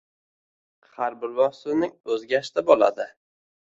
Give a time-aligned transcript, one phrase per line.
[0.95, 3.13] Har bir mavsumning o‘z gashti bo‘ladi.